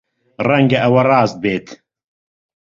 ڕەنگە 0.47 0.77
ئەوە 0.83 1.01
ڕاست 1.09 1.35
بێت. 1.43 1.67